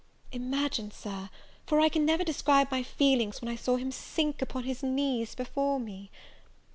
Imagine, 0.31 0.89
Sir, 0.89 1.29
for 1.67 1.79
I 1.79 1.87
can 1.87 2.07
never 2.07 2.23
describe 2.23 2.71
my 2.71 2.81
feelings, 2.81 3.39
when 3.39 3.49
I 3.49 3.55
saw 3.55 3.75
him 3.75 3.91
sink 3.91 4.41
upon 4.41 4.63
his 4.63 4.81
knees 4.81 5.35
before 5.35 5.79
me! 5.79 6.09